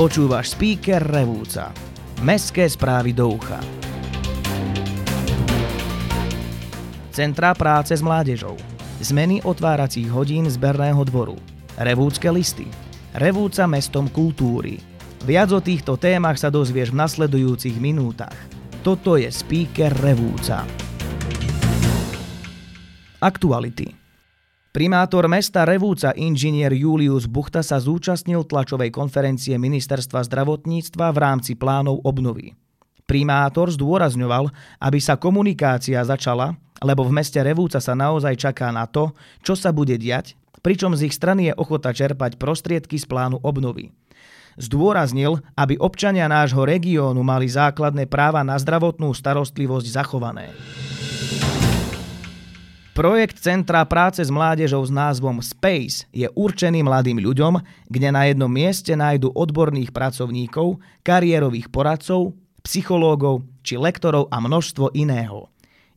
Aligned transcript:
Počúvaš 0.00 0.56
speaker 0.56 0.96
Revúca. 0.96 1.76
Mestské 2.24 2.64
správy 2.64 3.12
do 3.12 3.36
ucha. 3.36 3.60
Centra 7.12 7.52
práce 7.52 7.92
s 7.92 8.00
mládežou. 8.00 8.56
Zmeny 9.04 9.44
otváracích 9.44 10.08
hodín 10.08 10.48
zberného 10.48 11.04
dvoru. 11.04 11.36
Revúcke 11.76 12.32
listy. 12.32 12.64
Revúca 13.12 13.68
mestom 13.68 14.08
kultúry. 14.08 14.80
Viac 15.28 15.52
o 15.52 15.60
týchto 15.60 16.00
témach 16.00 16.40
sa 16.40 16.48
dozvieš 16.48 16.96
v 16.96 17.04
nasledujúcich 17.04 17.76
minútach. 17.76 18.40
Toto 18.80 19.20
je 19.20 19.28
speaker 19.28 19.92
Revúca. 20.00 20.64
Aktuality. 23.20 23.99
Primátor 24.70 25.26
mesta 25.26 25.66
Revúca 25.66 26.14
inžinier 26.14 26.70
Julius 26.70 27.26
Buchta 27.26 27.58
sa 27.58 27.82
zúčastnil 27.82 28.46
tlačovej 28.46 28.94
konferencie 28.94 29.58
Ministerstva 29.58 30.22
zdravotníctva 30.30 31.10
v 31.10 31.18
rámci 31.18 31.58
plánov 31.58 31.98
obnovy. 32.06 32.54
Primátor 33.02 33.74
zdôrazňoval, 33.74 34.46
aby 34.78 34.98
sa 35.02 35.18
komunikácia 35.18 35.98
začala, 36.06 36.54
lebo 36.86 37.02
v 37.02 37.18
meste 37.18 37.42
Revúca 37.42 37.82
sa 37.82 37.98
naozaj 37.98 38.38
čaká 38.38 38.70
na 38.70 38.86
to, 38.86 39.10
čo 39.42 39.58
sa 39.58 39.74
bude 39.74 39.98
diať, 39.98 40.38
pričom 40.62 40.94
z 40.94 41.10
ich 41.10 41.18
strany 41.18 41.50
je 41.50 41.58
ochota 41.58 41.90
čerpať 41.90 42.38
prostriedky 42.38 42.94
z 42.94 43.10
plánu 43.10 43.42
obnovy. 43.42 43.90
Zdôraznil, 44.54 45.42
aby 45.58 45.82
občania 45.82 46.30
nášho 46.30 46.62
regiónu 46.62 47.26
mali 47.26 47.50
základné 47.50 48.06
práva 48.06 48.46
na 48.46 48.54
zdravotnú 48.54 49.10
starostlivosť 49.18 49.86
zachované. 49.90 50.54
Projekt 52.90 53.38
Centra 53.38 53.86
práce 53.86 54.18
s 54.18 54.34
mládežou 54.34 54.82
s 54.82 54.90
názvom 54.90 55.38
Space 55.38 56.10
je 56.10 56.26
určený 56.26 56.82
mladým 56.82 57.22
ľuďom, 57.22 57.62
kde 57.86 58.08
na 58.10 58.26
jednom 58.26 58.50
mieste 58.50 58.98
nájdu 58.98 59.30
odborných 59.30 59.94
pracovníkov, 59.94 60.82
kariérových 61.06 61.70
poradcov, 61.70 62.34
psychológov 62.66 63.46
či 63.62 63.78
lektorov 63.78 64.26
a 64.34 64.42
množstvo 64.42 64.90
iného. 64.98 65.46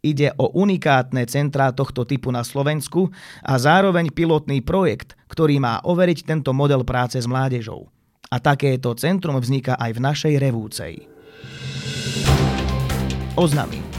Ide 0.00 0.32
o 0.40 0.48
unikátne 0.56 1.28
centrá 1.28 1.76
tohto 1.76 2.08
typu 2.08 2.32
na 2.32 2.40
Slovensku 2.40 3.12
a 3.44 3.60
zároveň 3.60 4.08
pilotný 4.08 4.64
projekt, 4.64 5.12
ktorý 5.28 5.60
má 5.60 5.84
overiť 5.84 6.24
tento 6.24 6.56
model 6.56 6.88
práce 6.88 7.20
s 7.20 7.28
mládežou. 7.28 7.92
A 8.32 8.40
takéto 8.40 8.96
centrum 8.96 9.36
vzniká 9.36 9.76
aj 9.76 9.90
v 9.92 10.00
našej 10.00 10.34
Revúcej. 10.40 10.94
Oznamy. 13.36 13.97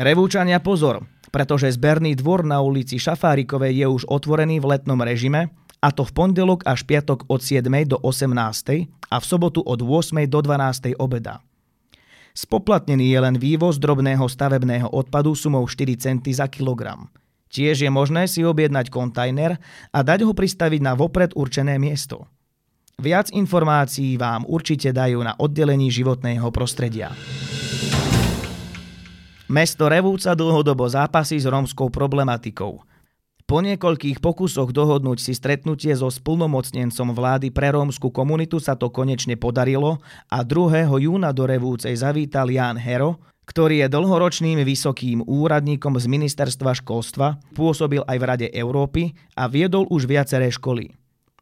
Revúčania 0.00 0.56
pozor, 0.64 1.04
pretože 1.28 1.68
zberný 1.76 2.16
dvor 2.16 2.40
na 2.40 2.64
ulici 2.64 2.96
Šafárikovej 2.96 3.84
je 3.84 3.86
už 4.00 4.02
otvorený 4.08 4.56
v 4.56 4.72
letnom 4.72 4.96
režime, 4.96 5.52
a 5.76 5.92
to 5.92 6.08
v 6.08 6.12
pondelok 6.16 6.64
až 6.64 6.88
piatok 6.88 7.28
od 7.28 7.44
7. 7.44 7.68
do 7.84 8.00
18. 8.00 8.32
a 8.88 9.16
v 9.20 9.24
sobotu 9.28 9.60
od 9.60 9.84
8. 9.84 10.24
do 10.24 10.40
12. 10.40 10.96
obeda. 10.96 11.44
Spoplatnený 12.32 13.12
je 13.12 13.18
len 13.20 13.36
vývoz 13.36 13.76
drobného 13.76 14.24
stavebného 14.24 14.88
odpadu 14.88 15.36
sumou 15.36 15.68
4 15.68 16.00
centy 16.00 16.32
za 16.32 16.48
kilogram. 16.48 17.12
Tiež 17.52 17.84
je 17.84 17.90
možné 17.92 18.24
si 18.24 18.40
objednať 18.40 18.88
kontajner 18.88 19.60
a 19.92 19.98
dať 20.00 20.24
ho 20.24 20.32
pristaviť 20.32 20.80
na 20.80 20.96
vopred 20.96 21.36
určené 21.36 21.76
miesto. 21.76 22.24
Viac 22.96 23.28
informácií 23.36 24.16
vám 24.16 24.48
určite 24.48 24.96
dajú 24.96 25.20
na 25.20 25.36
oddelení 25.36 25.92
životného 25.92 26.48
prostredia. 26.48 27.12
Mesto 29.50 29.90
Revúca 29.90 30.38
dlhodobo 30.38 30.86
zápasí 30.86 31.34
s 31.34 31.42
rómskou 31.42 31.90
problematikou. 31.90 32.86
Po 33.50 33.58
niekoľkých 33.58 34.22
pokusoch 34.22 34.70
dohodnúť 34.70 35.18
si 35.18 35.34
stretnutie 35.34 35.90
so 35.98 36.06
splnomocnencom 36.06 37.10
vlády 37.10 37.50
pre 37.50 37.74
rómsku 37.74 38.14
komunitu 38.14 38.62
sa 38.62 38.78
to 38.78 38.94
konečne 38.94 39.34
podarilo 39.34 39.98
a 40.30 40.46
2. 40.46 40.86
júna 40.86 41.34
do 41.34 41.50
Revúcej 41.50 41.98
zavítal 41.98 42.46
Ján 42.46 42.78
Hero, 42.78 43.18
ktorý 43.50 43.82
je 43.82 43.90
dlhoročným 43.90 44.62
vysokým 44.62 45.26
úradníkom 45.26 45.98
z 45.98 46.06
ministerstva 46.06 46.70
školstva, 46.78 47.42
pôsobil 47.50 48.06
aj 48.06 48.16
v 48.22 48.26
Rade 48.30 48.48
Európy 48.54 49.18
a 49.34 49.50
viedol 49.50 49.90
už 49.90 50.06
viaceré 50.06 50.54
školy. 50.54 50.94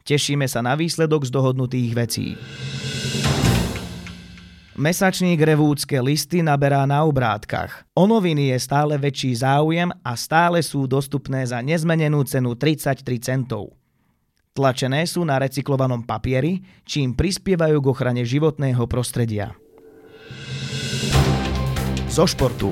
Tešíme 0.08 0.48
sa 0.48 0.64
na 0.64 0.80
výsledok 0.80 1.28
z 1.28 1.30
dohodnutých 1.36 1.92
vecí. 1.92 2.26
Mesačník 4.78 5.42
Revúdske 5.42 5.98
listy 5.98 6.38
naberá 6.38 6.86
na 6.86 7.02
obrátkach. 7.02 7.82
O 7.98 8.06
noviny 8.06 8.54
je 8.54 8.62
stále 8.62 8.94
väčší 8.94 9.34
záujem 9.34 9.90
a 9.90 10.14
stále 10.14 10.62
sú 10.62 10.86
dostupné 10.86 11.42
za 11.42 11.58
nezmenenú 11.58 12.22
cenu 12.22 12.54
33 12.54 13.02
centov. 13.18 13.74
Tlačené 14.54 15.02
sú 15.10 15.26
na 15.26 15.42
recyklovanom 15.42 16.06
papieri, 16.06 16.62
čím 16.86 17.18
prispievajú 17.18 17.82
k 17.82 17.90
ochrane 17.90 18.22
životného 18.22 18.86
prostredia. 18.86 19.58
Zo 22.06 22.30
športu. 22.30 22.70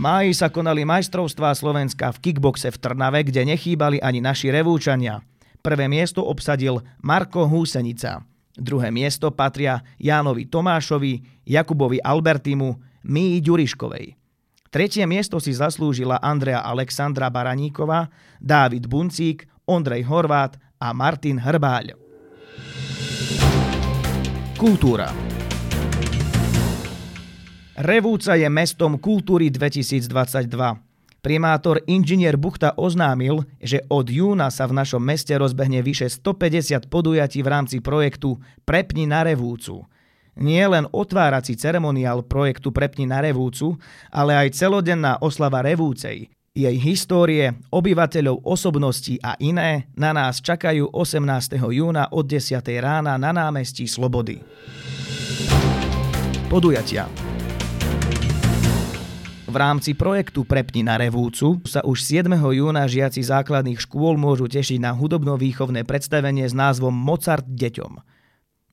Máji 0.00 0.32
sa 0.32 0.48
konali 0.48 0.88
majstrovstvá 0.88 1.52
Slovenska 1.52 2.08
v 2.08 2.24
kickboxe 2.24 2.72
v 2.72 2.80
Trnave, 2.80 3.20
kde 3.20 3.52
nechýbali 3.52 4.00
ani 4.00 4.24
naši 4.24 4.48
revúčania. 4.48 5.20
Prvé 5.60 5.92
miesto 5.92 6.24
obsadil 6.24 6.80
Marko 7.04 7.44
Húsenica– 7.44 8.24
Druhé 8.52 8.92
miesto 8.92 9.32
patria 9.32 9.80
Jánovi 9.96 10.44
Tomášovi, 10.44 11.24
Jakubovi 11.48 11.98
Albertimu, 12.04 12.76
Mii 13.08 13.40
Ďuriškovej. 13.40 14.14
Tretie 14.72 15.04
miesto 15.04 15.36
si 15.40 15.52
zaslúžila 15.52 16.20
Andrea 16.20 16.64
Alexandra 16.64 17.28
Baraníková, 17.28 18.08
Dávid 18.40 18.88
Buncík, 18.88 19.44
Ondrej 19.68 20.08
Horvát 20.08 20.56
a 20.80 20.92
Martin 20.96 21.36
Hrbáľ. 21.36 21.96
Kultúra 24.56 25.12
Revúca 27.72 28.36
je 28.36 28.46
mestom 28.52 29.00
kultúry 29.00 29.48
2022. 29.48 30.91
Primátor 31.22 31.78
inžinier 31.86 32.34
Buchta 32.34 32.74
oznámil, 32.74 33.46
že 33.62 33.86
od 33.86 34.10
júna 34.10 34.50
sa 34.50 34.66
v 34.66 34.74
našom 34.74 34.98
meste 34.98 35.30
rozbehne 35.38 35.78
vyše 35.78 36.10
150 36.10 36.90
podujatí 36.90 37.46
v 37.46 37.48
rámci 37.48 37.78
projektu 37.78 38.42
Prepni 38.66 39.06
na 39.06 39.22
Revúcu. 39.22 39.86
Nie 40.34 40.66
len 40.66 40.90
otvárací 40.90 41.54
ceremoniál 41.54 42.26
projektu 42.26 42.74
Prepni 42.74 43.06
na 43.06 43.22
Revúcu, 43.22 43.78
ale 44.10 44.34
aj 44.34 44.58
celodenná 44.58 45.22
oslava 45.22 45.62
Revúcej, 45.62 46.26
jej 46.58 46.76
histórie, 46.82 47.54
obyvateľov, 47.70 48.42
osobností 48.42 49.22
a 49.22 49.38
iné 49.38 49.94
na 49.94 50.10
nás 50.10 50.42
čakajú 50.42 50.90
18. 50.90 51.22
júna 51.54 52.10
od 52.10 52.26
10. 52.26 52.58
rána 52.82 53.14
na 53.14 53.30
námestí 53.30 53.86
Slobody. 53.86 54.42
Podujatia 56.50 57.06
v 59.52 59.60
rámci 59.60 59.92
projektu 59.92 60.48
Prepni 60.48 60.80
na 60.80 60.96
Revúcu 60.96 61.60
sa 61.68 61.84
už 61.84 62.00
7. 62.00 62.24
júna 62.32 62.88
žiaci 62.88 63.20
základných 63.20 63.84
škôl 63.84 64.16
môžu 64.16 64.48
tešiť 64.48 64.80
na 64.80 64.96
hudobno-výchovné 64.96 65.84
predstavenie 65.84 66.48
s 66.48 66.56
názvom 66.56 66.96
Mozart 66.96 67.44
deťom. 67.44 68.00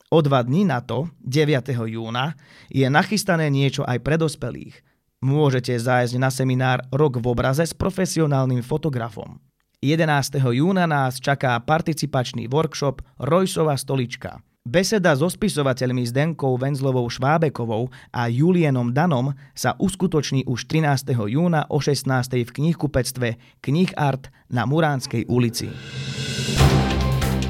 O 0.08 0.20
dva 0.24 0.40
dní 0.40 0.64
na 0.64 0.80
to, 0.80 1.12
9. 1.28 1.76
júna, 1.84 2.40
je 2.72 2.88
nachystané 2.88 3.52
niečo 3.52 3.84
aj 3.84 4.00
pre 4.00 4.16
dospelých. 4.16 4.80
Môžete 5.20 5.76
zájsť 5.76 6.16
na 6.16 6.32
seminár 6.32 6.80
Rok 6.96 7.20
v 7.20 7.28
obraze 7.28 7.68
s 7.68 7.76
profesionálnym 7.76 8.64
fotografom. 8.64 9.36
11. 9.84 10.40
júna 10.40 10.88
nás 10.88 11.20
čaká 11.20 11.60
participačný 11.60 12.48
workshop 12.48 13.04
Rojsova 13.20 13.76
stolička– 13.76 14.40
Beseda 14.70 15.18
so 15.18 15.26
spisovateľmi 15.26 16.06
Zdenkou 16.06 16.54
Venzlovou 16.54 17.10
Švábekovou 17.10 17.90
a 18.14 18.30
Julienom 18.30 18.94
Danom 18.94 19.34
sa 19.58 19.74
uskutoční 19.82 20.46
už 20.46 20.70
13. 20.70 21.10
júna 21.10 21.66
o 21.74 21.82
16. 21.82 22.06
v 22.46 22.50
knihkupectve 22.54 23.42
Knih 23.66 23.98
Art 23.98 24.30
na 24.46 24.70
Muránskej 24.70 25.26
ulici. 25.26 25.74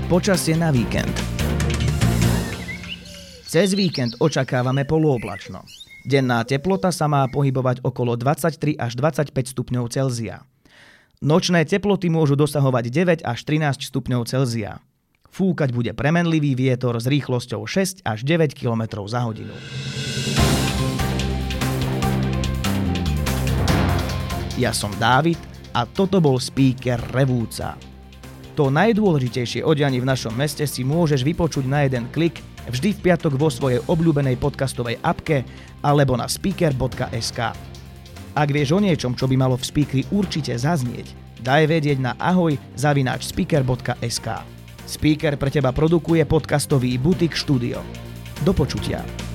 Počasie 0.07 0.55
na 0.55 0.71
víkend 0.71 1.11
Cez 3.43 3.75
víkend 3.75 4.15
očakávame 4.23 4.87
polooblačno. 4.87 5.67
Denná 6.07 6.47
teplota 6.47 6.95
sa 6.95 7.11
má 7.11 7.27
pohybovať 7.27 7.83
okolo 7.83 8.15
23 8.15 8.79
až 8.79 8.95
25 8.95 9.35
stupňov 9.35 9.91
Celzia. 9.91 10.47
Nočné 11.19 11.67
teploty 11.67 12.07
môžu 12.07 12.39
dosahovať 12.39 12.87
9 12.87 13.27
až 13.27 13.39
13 13.43 13.91
stupňov 13.91 14.23
Celzia. 14.23 14.79
Fúkať 15.29 15.69
bude 15.71 15.93
premenlivý 15.93 16.57
vietor 16.57 16.97
s 16.97 17.05
rýchlosťou 17.05 17.63
6 17.63 18.03
až 18.03 18.19
9 18.25 18.57
km 18.57 19.05
za 19.05 19.23
hodinu. 19.23 19.53
Ja 24.59 24.75
som 24.75 24.91
Dávid 24.99 25.39
a 25.71 25.87
toto 25.87 26.19
bol 26.19 26.35
speaker 26.41 26.99
Revúca. 27.15 27.79
To 28.59 28.67
najdôležitejšie 28.67 29.63
odianie 29.63 30.03
v 30.03 30.09
našom 30.11 30.35
meste 30.35 30.67
si 30.67 30.83
môžeš 30.83 31.23
vypočuť 31.23 31.63
na 31.63 31.87
jeden 31.87 32.11
klik 32.11 32.43
vždy 32.67 32.91
v 32.91 32.99
piatok 32.99 33.39
vo 33.39 33.47
svojej 33.47 33.79
obľúbenej 33.87 34.35
podcastovej 34.35 34.99
apke 34.99 35.47
alebo 35.79 36.19
na 36.19 36.27
speaker.sk. 36.27 37.39
Ak 38.35 38.49
vieš 38.51 38.75
o 38.75 38.83
niečom, 38.83 39.15
čo 39.15 39.31
by 39.31 39.35
malo 39.39 39.55
v 39.55 39.63
speakeri 39.63 40.03
určite 40.11 40.51
zaznieť, 40.53 41.39
daj 41.39 41.71
vedieť 41.71 42.03
na 42.03 42.19
ahoj 42.19 42.59
zavináč 42.75 43.31
speaker.sk. 43.31 44.58
Speaker 44.89 45.37
pre 45.37 45.53
teba 45.53 45.69
produkuje 45.69 46.25
podcastový 46.25 46.97
Butik 46.97 47.37
Studio. 47.37 47.85
Do 48.41 48.57
počutia. 48.57 49.28